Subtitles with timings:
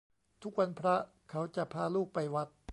[0.41, 0.95] ทุกวันพระ
[1.29, 2.47] เขาจะพาลูกไปวัด